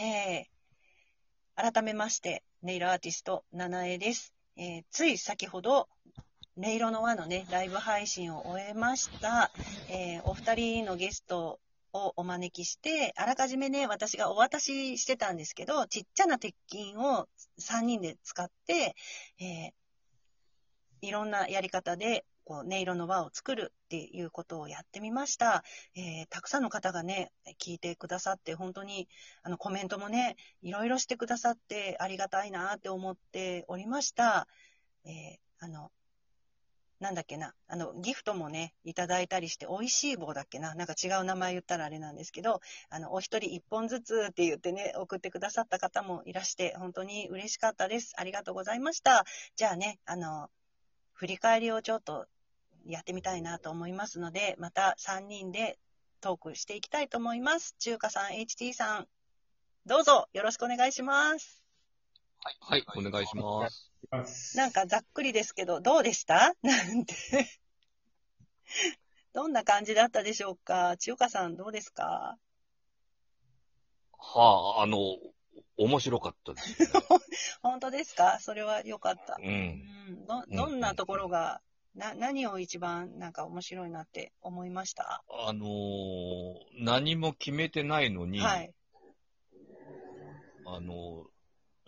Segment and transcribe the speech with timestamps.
[0.00, 4.32] えー、改めまして、ネイルアーティスト、七重です。
[4.56, 5.88] えー、つい先ほど、
[6.56, 9.50] 音色の輪のね、ライブ配信を終えました。
[9.90, 11.58] えー、お二人のゲスト
[11.92, 17.26] をお招きして、あらかじめね、私がお渡ししてたんですけど、ちっちゃな鉄筋を
[17.58, 18.94] 3人で使って、
[19.40, 25.62] えー、いろんなやり方で、こう、音色の輪を作るっていうことをやってみました。
[25.94, 27.30] えー、たくさんの方がね、
[27.62, 29.06] 聞いてくださって、本当に、
[29.42, 34.48] あの、コメントもね、いろいろしてくださってありがたいなって思っておりました。
[35.04, 35.92] えー、あの、
[37.00, 48.14] なんだっけな、あの、ギフトもね、いただいたりして、美味しい棒だっけな、なんか違う名前言ったらあれなんですけど、あの、お一人一本ずつって言ってね、送ってくださった方もいらして、本当に嬉しかったです。
[48.16, 49.26] ありがとうございました。
[49.54, 50.48] じゃあね、あの、
[51.12, 52.26] 振り返りをちょっと
[52.88, 55.78] やってみたいなと思いますので、また3人で
[56.20, 57.74] トークしていきたいと思います。
[57.78, 59.08] 中華さん、HT さん、
[59.86, 61.62] どうぞよろしくお願いします。
[62.60, 63.68] はい、お願いしま
[64.24, 64.56] す。
[64.56, 66.54] なんかざっくりですけど、どうでした？
[66.62, 67.14] なんて。
[69.34, 70.96] どんな感じだったでしょうか？
[70.96, 72.38] 千代香さん、どうですか？
[74.18, 74.98] はあ、あの、
[75.76, 76.88] 面白かったです、ね。
[77.62, 78.38] 本当ですか？
[78.40, 79.34] それは良かった。
[79.34, 79.42] う。
[79.42, 81.60] うんん、どどんなところが、
[81.94, 85.22] な何を一番なんか面白いなって思いました？
[85.46, 88.72] あのー何も決めてないのに、はい。
[90.66, 91.24] あの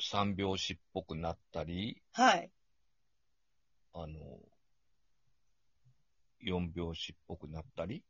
[0.00, 2.50] 三拍子っぽくなったり、はい。
[3.92, 4.16] あの
[6.40, 8.02] 四拍子っぽくなったり、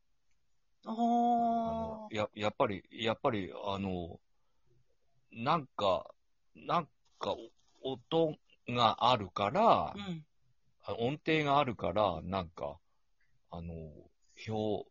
[0.86, 2.16] あおのー。
[2.16, 4.20] ややっぱり、やっぱり、あの、
[5.32, 6.06] なんか、
[6.54, 6.88] なん
[7.18, 7.34] か、
[7.82, 8.36] 音
[8.68, 10.24] があるから、うん。
[10.82, 12.78] あ音程があるから、なんか、
[13.50, 13.72] あの、
[14.48, 14.88] 表、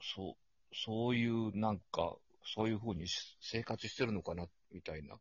[0.00, 0.34] そう、
[0.74, 5.16] そういう、なんか、そういうふうにし生活してるのかな、みたいな。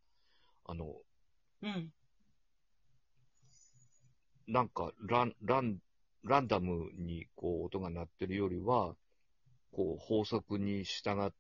[0.65, 0.95] あの、
[1.61, 1.93] うん。
[4.47, 5.79] なんか、ラン、ラン、
[6.23, 8.95] ランダムに、こう、音が鳴ってるよりは、
[9.71, 11.31] こう、法則に従っ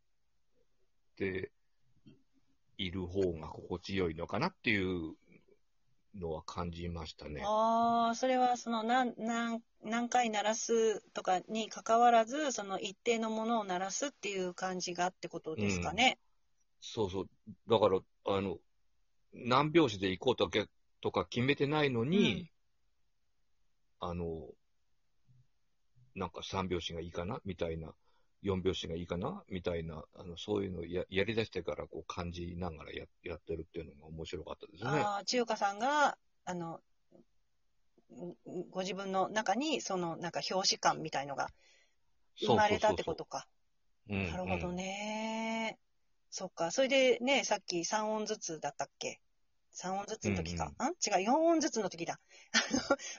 [1.15, 1.51] て
[2.77, 5.15] いる方が心地よいのかなっていう
[6.19, 7.41] のは感じましたね。
[7.43, 16.17] ああ、それはその何何何回鳴らすとかに関わらず、その一定のものを鳴らすっていう感じがってことですかね。
[16.81, 17.29] そうそう。
[17.69, 18.57] だから、あの、
[19.33, 20.65] 何拍子で行こうとか
[21.01, 22.49] とか決めてないのに、
[23.99, 24.49] あの、
[26.15, 27.93] なんか三拍子がいいかなみたいな、
[28.43, 29.43] 四拍子がいいかな？
[29.49, 34.89] みたいな、あの、そういうのをややり出してからこう感じながらややってるっていうのが面白かったですね。
[34.89, 36.81] ああ、千代香さんが、あの、
[38.11, 38.35] ん
[38.69, 41.49] ご自分の中に、その、なんか表紙感みたいのが
[42.39, 43.47] 生まれたってことか。
[44.07, 44.31] そうそうそう。
[44.31, 45.79] なるほどね。
[46.29, 46.71] そっか。
[46.71, 49.19] それでね、さっき3音ずつだったっけ？
[49.75, 50.65] ?3 音ずつの時か。
[50.65, 52.19] ん違う、4音ずつの時だ。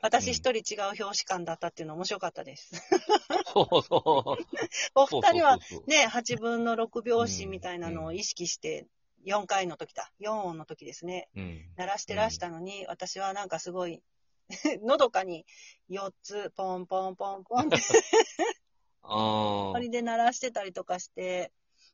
[0.03, 2.70] 私一人違う表紙感だったっていうの面白かったです。
[3.53, 4.59] そうそう。
[4.94, 8.87] お二人はね、8分の6拍子みたいなのを意識して、
[9.26, 10.12] 4回の時だ。
[10.20, 11.28] 4音の時ですね。
[11.37, 11.64] うん。
[11.76, 14.03] 鳴らしてらしたのに、私はなんかすごい、
[14.82, 15.47] のどかに
[15.91, 17.76] 4つ、ポンポンポンポンって、
[19.03, 19.72] ああ。
[19.75, 21.53] 鳥で鳴らしてたりとかして、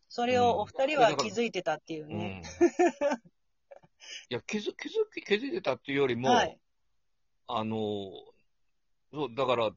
[0.09, 2.43] それをお二人は気づいてたっていううん。
[4.29, 4.37] いね。
[4.37, 6.59] や、気づ、気づき、気づいてたっていうよりも、はい。
[7.47, 7.77] あの、
[9.13, 9.71] そう、だから、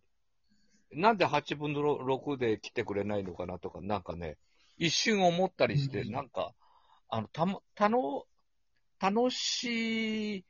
[0.91, 4.37] なんで8分の6で来てくれないのかなとか、なんかね、
[4.77, 6.53] 一瞬思ったりして、うんなんか、
[7.09, 8.25] あの、たま、たの、
[8.99, 10.45] 楽し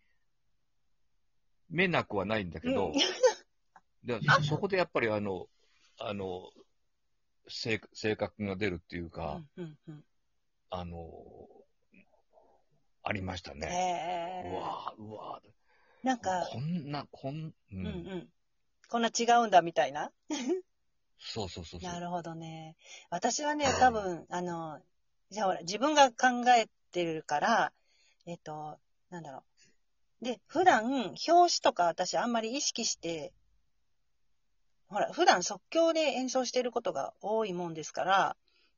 [1.70, 2.94] めなくはないんだけど、うん
[4.04, 5.48] でそこでやっぱりあの、
[5.98, 6.52] あの、
[7.48, 10.04] 性性格が出るっていうか、うんうんうん
[10.70, 11.00] あの、
[13.04, 13.68] ありましたね。
[14.44, 15.42] へーうわうわ
[16.04, 18.30] なんか、こんな、こん、ううんうん。
[18.90, 20.12] こんな違うんだみたいな？
[21.20, 21.92] そうそうそうそう。
[21.92, 22.76] なるほどね。
[23.10, 24.82] 私はね、多分、あの、
[25.30, 27.74] じゃあほら、自分が考えてるから、
[28.26, 28.78] えっと、
[29.10, 29.44] なんだろ
[30.22, 30.26] う。
[30.26, 33.34] で、普段、表紙とか私あんまり意識して、
[34.88, 38.38] ほら、普段即興で演奏してることが多いもんですから、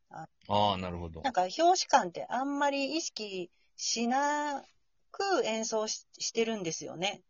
[0.09, 1.21] ああ、なるほど。
[1.23, 4.63] なんか表紙感ってあんまり意識しな
[5.11, 7.21] く演奏ししてるんですよね。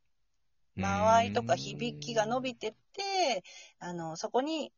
[0.76, 3.44] 間合いとか響きが伸びてって、
[3.80, 4.74] あの、そこに、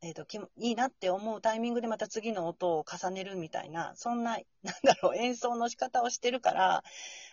[0.00, 6.84] えっ、と、きいいなって思うタイミングでまた次の音を重ねるみたいな、そんな、 なんだろう、演奏の仕方をしてるから、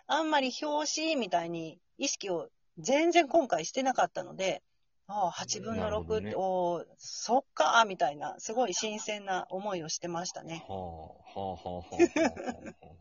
[0.07, 4.63] あんまり表紙みたいに意識を全然今回してなかったので、
[5.07, 10.63] ああ、8分の6って、なるほどねおーそっかーみたいな、すごい新鮮な思いをしてましたね。
[10.67, 12.95] はあ、はあ、はあ、はあ、はあ。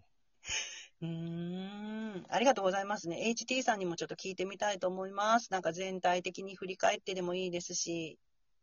[1.03, 3.35] うーん、ありがとうございますね。
[3.35, 5.51] HT さんにもちょっと聞いてみたいと思います。
[5.51, 8.19] なんか全体的に振り返ってでもいいですし、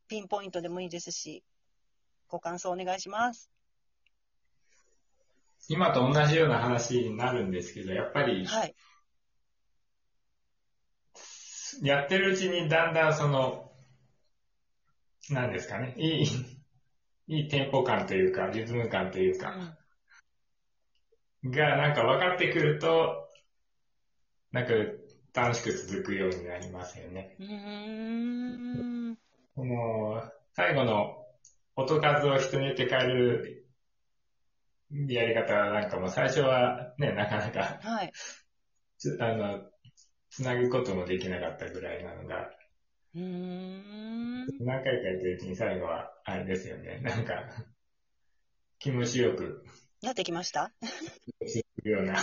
[0.08, 1.44] ピンポイントでもいいですし、
[2.28, 3.50] ご感想お願いします。
[5.68, 8.76] 今と同じような話になるんですけど、やっぱり、はい。
[11.82, 13.72] やってるうちにだんだんその、
[15.30, 16.26] なんですかね、いい、
[17.28, 19.78] いいテンポ感というか、リズム感というか、うん
[21.44, 23.28] がなんか分かってくると、
[24.52, 24.74] なんか
[25.34, 27.36] 楽しく続くようになりますよね。
[27.40, 27.48] うー
[29.12, 29.18] ん。
[29.56, 30.22] この、
[30.54, 31.26] 最後の
[31.76, 33.66] 音数を人によって変える
[35.08, 38.12] やり方なんかも最初はね、なかなかはい。
[38.98, 39.62] つ、あの、
[40.32, 42.50] つなぐこともできなかったぐらいなのが、
[43.14, 44.48] うーん。
[44.62, 47.44] 何回かやってるうちに最後は、あれですよね、なんか、
[48.80, 49.66] 気持ちよく
[50.02, 50.72] なってきました？
[51.46, 52.14] するような。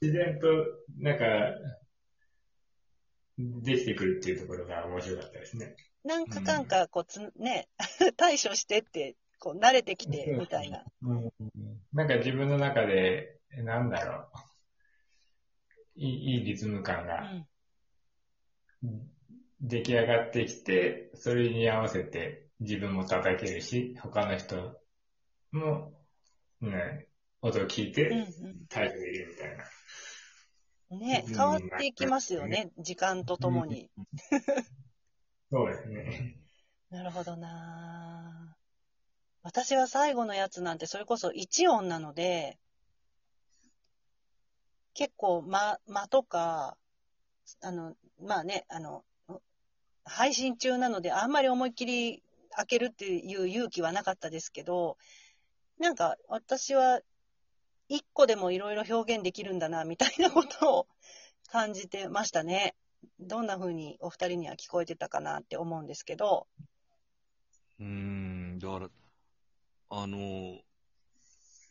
[0.00, 0.46] 自然と、
[0.98, 1.24] なんか、
[3.38, 5.74] できてくるっていうところが面白かったですね。
[6.04, 7.68] なんかかんか、こうつ、ね、
[8.18, 10.84] 対処してって、こう、慣れてきて、みたいな。
[11.94, 14.47] なんか自分の中で、なんだろう、
[15.98, 17.46] いいリズム感うがん。
[19.60, 24.80] 出来上がってきて、それに合わせて自分も叩けるし、他の人
[25.52, 25.92] も、
[26.60, 27.08] ね、
[27.42, 28.26] 音を聞いうんて
[28.68, 29.64] 対処できるみたいな。
[30.90, 30.98] うん。
[30.98, 33.90] ね、うん変わっていきますよね、時間とともに。
[35.50, 36.38] そうですね。
[36.90, 38.58] なるほどなぁ
[39.42, 42.58] 私は最後のやつなんてそれこそ1音なので、
[44.94, 46.76] 結構間、間とか、
[47.60, 49.04] あの、まあね、あの、
[50.04, 54.96] 配信中なのであんまり思いっきり開けるっていう勇気はなかったですけど、
[55.78, 57.00] なんか私は
[57.90, 60.86] 1個でもいろいろ表現できるんだな、みたいなことを
[61.50, 62.74] 感じてましたね。
[63.20, 66.46] どんな風にお二人には聞こえてたかなって思うんですけど、
[67.80, 68.88] うーん、だから、
[69.90, 70.58] あの、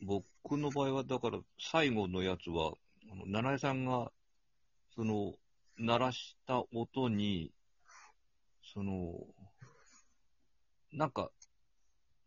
[0.02, 2.74] 僕の場合は、だから、最後のやつは、
[3.12, 4.12] あの七重さんが、
[4.96, 5.34] その、
[5.78, 7.52] 鳴らした音に、
[8.74, 9.14] その、
[10.92, 11.32] なんか、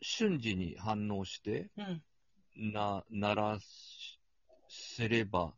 [0.01, 2.73] 瞬時に反応して、うん。
[2.73, 3.59] な、鳴ら
[4.69, 5.53] せれば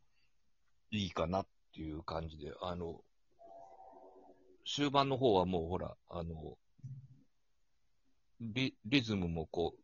[0.91, 3.01] いいかなっていう感じで、あの、
[4.65, 6.57] 終盤の方はもうほら、あの、
[8.39, 9.79] リリズムもこう、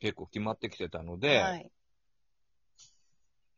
[0.00, 1.70] 結構決まってきてたので、はい。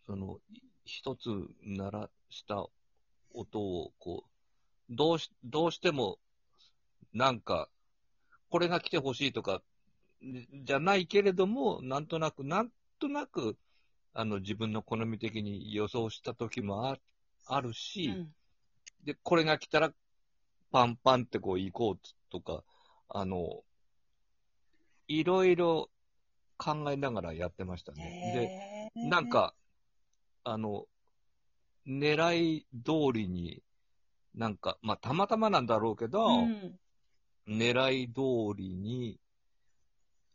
[0.07, 0.61] その、い
[0.91, 1.29] 一つ
[1.63, 2.67] 鳴らした
[3.33, 6.19] 音を、こう、どうし、どうしても、
[7.15, 7.69] なんか、
[8.51, 9.63] これが来てほしいとか、
[10.65, 13.57] じゃないけれども、なんとなく、なんとなく、
[14.13, 16.99] あの、自分の好み的に予想した時もあ
[17.47, 18.35] あるうし、ん。
[19.05, 19.93] で、これが来たら、
[20.73, 21.99] パンパンってこう行こう
[22.31, 22.65] とか、
[23.09, 23.63] あの、
[25.07, 25.89] いろいろ
[26.59, 28.91] 考えながらやってましたね。
[28.95, 29.55] で、なん、か、
[30.45, 30.87] あの、
[31.87, 33.63] 狙い通りに、
[34.35, 36.79] なんか、まあ、たまたまなんだろうけど、うん。
[37.49, 39.19] 狙い通りに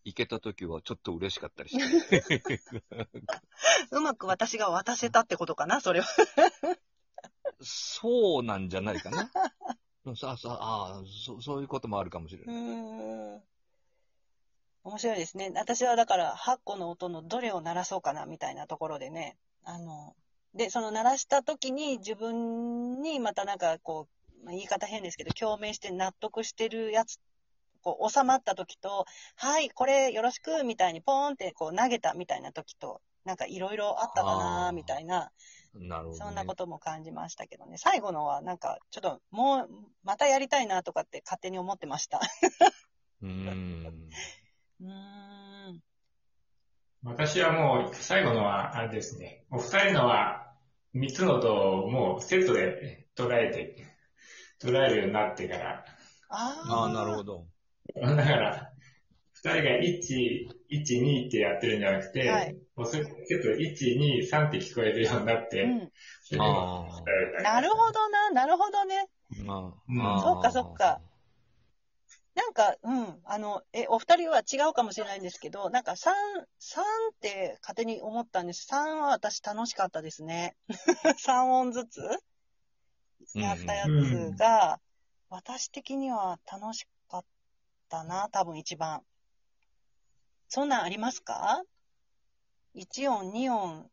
[0.04, 1.78] 行けたときはちょっと嬉しかったりし
[2.10, 2.54] て。
[3.92, 6.08] うまく私が渡せたってことかな、それは。
[7.62, 9.32] そうなんじゃないかな。
[10.16, 13.42] さあさあ、ああそ、そういうこともあるかもしれうない。
[14.84, 15.52] 面白いですね。
[15.56, 19.38] 私はだから、8個の音のどれを鳴らそうかな、みたいなところでね。
[19.66, 20.16] あの、
[20.54, 24.08] で、その鳴らした時に自分にまたなんかこ
[24.42, 27.18] う、まあ、言い方変ですけど、共鳴して納得してるやつ、
[27.82, 29.06] こう収まった時と、
[29.36, 35.32] はい、これよろしく、みたいにポーンってこう投げたみたいな時と、なんかいろいろあったかな、みたいな、
[35.74, 36.18] なるほど、ね。
[36.20, 37.78] そんなことも感じましたけどね。
[37.78, 39.70] 最後のはなんか、ちょっともう、
[40.04, 42.22] またやりたいなとかって勝手に思ってました。
[43.22, 44.12] うーん。
[44.82, 45.35] うーん。
[47.06, 49.46] 私はもう最後のはあれですね。
[49.52, 50.52] お二人のは
[50.92, 53.86] 三つの音をもうセットで捉えて、
[54.60, 55.86] 捉えるようになってから、
[56.30, 56.74] ああ。
[56.74, 57.46] ああ、なるほど。
[57.96, 58.72] だから、
[59.34, 60.02] 二人が1、
[60.72, 65.92] 1、2ってやってるんじゃなくて、はいもうそれセットで1、2、3って聞こえるようになって、うん。
[66.24, 69.08] それでもあ伝えるだけなるほどな、なるほどね。
[69.48, 69.74] あ。
[69.88, 71.00] うんああそっかそっか。
[72.36, 76.12] なんか、うん、あの、え、お二人は違うかもしれないんですけど、なんか3、
[76.60, 78.68] 三って勝手に思ったんです。
[78.70, 80.56] 3は私楽しかったですね。
[81.26, 82.02] 3音ずつ？
[83.36, 84.82] やったやつが、
[85.30, 87.26] 私的には楽しかっ
[87.90, 89.02] たな、多分一番。
[90.50, 91.64] そんなんありますか
[92.76, 93.90] ?1 音、2音、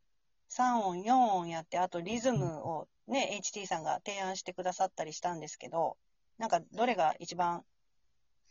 [0.50, 5.96] 3音、4音やって、あとリズムをね、HT さんが提案してくださったりしたんですけど、
[6.38, 7.64] なんかどれが一番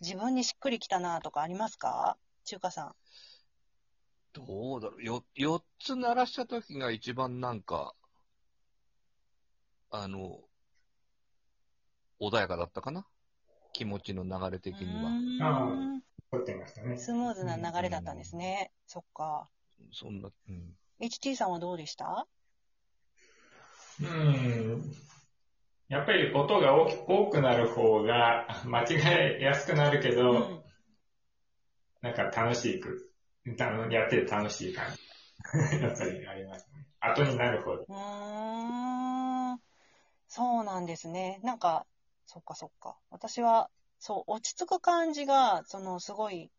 [0.02, 2.18] 自分にしっくりきたなとかありますか？
[2.44, 2.96] 中華さん。
[4.34, 5.04] どうだろう。
[5.04, 7.94] よ、4つ鳴らした時が一番なんか、
[9.92, 10.40] あの、
[12.20, 13.06] 穏やかだったかな？
[13.74, 15.10] 気持ちの流れ的には。
[15.12, 16.98] あうーん撮ってましたね。
[16.98, 18.72] スムーズな流れだったんですね。
[18.88, 19.50] そっか。
[19.94, 20.76] そんな、うん。
[21.00, 22.28] HT さんはどうでした？
[24.02, 24.96] うん。
[25.92, 30.64] やっぱり音が多くなる方が 間違えやすくなるけど、うん
[32.02, 33.12] なんか楽しく、
[33.46, 35.78] やってて楽しい感じ。
[35.84, 36.88] やっぱりありますね。
[37.00, 37.84] 後になるほど。
[37.84, 39.60] うーん。
[40.28, 41.40] そうなんですね。
[41.44, 41.86] なんか、
[42.26, 42.98] そっかそっか。
[43.12, 43.70] 私は、
[44.00, 46.50] そう、落ち着く感じが、その、すごい、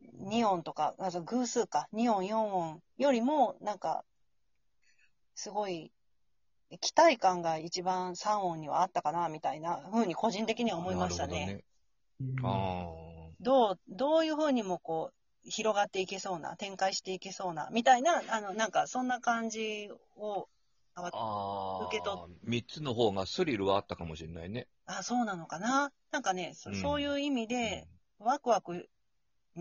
[0.00, 4.04] 2音とか、あそう偶数か、2音、4音よりも、なんか、
[5.36, 5.92] すごい、
[6.80, 11.46] 期待感が一番3音にはあったかな、みたいな風に個人的には思いましたね。
[11.46, 13.30] なるほどね。
[13.30, 20.48] あどう、どういう風にもこう、広がっていけそうな、展開していけそうな、みたいな、あの、なんか、そんな感じを、
[20.94, 21.08] ああ。
[21.12, 21.86] ああ。
[21.86, 24.66] 受け取三つの方がスリルはあったかもしれないね。
[24.86, 25.92] あ、そうなのかな？
[26.10, 27.86] なんかね、そうんそういう意味で、
[28.18, 28.88] ワクワク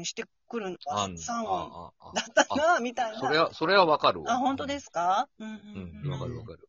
[0.03, 3.19] してくるのがあん3音あああだったな、みたいな。
[3.19, 4.33] それは、それはわかるわ。
[4.33, 5.27] あ、本当ですか？
[5.39, 5.55] うんうん
[6.03, 6.11] う、うんん。
[6.11, 6.64] わかるわかる。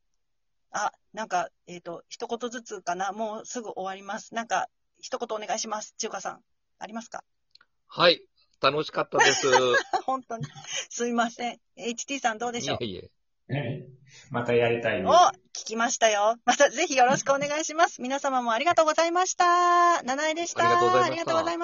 [0.77, 3.13] あ、なんか、えっ、と、一言ずつかな？
[3.13, 4.35] もうすぐ終わります。
[4.35, 4.69] なんか、
[5.01, 5.95] 一言お願いします。
[5.99, 6.41] 中華さん。
[6.79, 7.25] ありますか？
[7.89, 8.23] はい。
[8.61, 9.47] 楽しかったです。
[10.05, 10.45] 本当に。
[10.91, 11.61] すいません。
[11.79, 12.85] HT さんどうでしょう？
[12.85, 13.01] いえいえ。
[13.01, 13.87] はい
[14.31, 16.37] またやりたいですお聞きましたよ。
[16.45, 18.03] またぜひよろしくお願いします。
[18.03, 20.03] 皆様もありがとうございました。
[20.03, 20.65] 七重でした。
[20.65, 21.55] ありがとうございましたありがとうございました